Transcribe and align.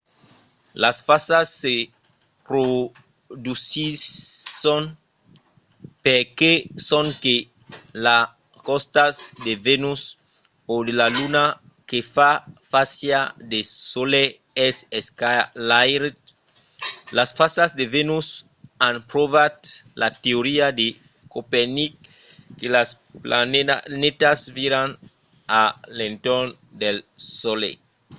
las 0.83 0.95
fasas 1.07 1.45
se 1.63 1.75
produsisson 2.47 4.83
perque 6.05 6.53
sonque 6.89 7.35
lo 8.05 8.17
costat 8.67 9.15
de 9.45 9.53
vènus 9.65 10.01
o 10.73 10.75
de 10.87 10.93
la 11.01 11.07
luna 11.17 11.43
que 11.89 11.99
fa 12.15 12.31
fàcia 12.71 13.19
al 13.27 13.53
solelh 13.91 14.35
es 14.67 14.75
esclairat. 14.99 16.17
las 17.17 17.29
fasas 17.39 17.69
de 17.79 17.85
vènus 17.95 18.27
an 18.87 18.95
provat 19.11 19.55
la 20.01 20.09
teoria 20.25 20.65
de 20.79 20.87
copernic 21.35 21.93
que 22.57 22.67
las 22.77 22.89
planetas 23.25 24.39
viran 24.57 24.89
a 25.61 25.63
l'entorn 25.97 26.49
del 26.81 26.97
solelh 27.41 27.79